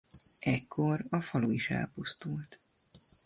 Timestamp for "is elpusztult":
1.51-2.59